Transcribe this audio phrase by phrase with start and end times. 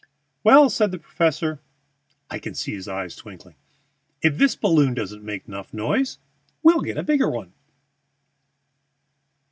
[0.43, 1.59] "Well," said the professor
[2.31, 3.53] (I can see his eyes twinkling),
[4.23, 6.17] "if this balloon doesn't make noise enough
[6.63, 7.53] we'll get a bigger one."